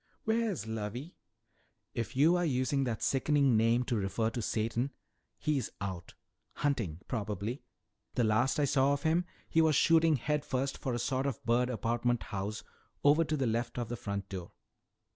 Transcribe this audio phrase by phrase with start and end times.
[0.23, 1.13] "Where's Lovey?"
[1.93, 4.89] "If you are using that sickening name to refer to Satan
[5.37, 6.15] he's out
[6.53, 7.61] hunting, probably.
[8.15, 11.45] The last I saw of him he was shooting head first for a sort of
[11.45, 12.63] bird apartment house
[13.03, 14.53] over to the left of the front door.